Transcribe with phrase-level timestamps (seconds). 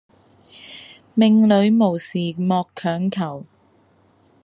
[1.13, 3.45] 命裡無時莫強求